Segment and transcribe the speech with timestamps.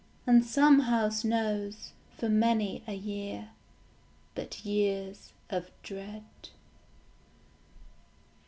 [0.25, 3.49] And some house knows, for many a year,
[4.33, 6.23] But years of dread.